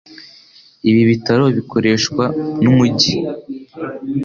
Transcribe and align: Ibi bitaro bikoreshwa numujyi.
Ibi 0.89 1.01
bitaro 1.09 1.45
bikoreshwa 1.57 2.23
numujyi. 2.61 3.13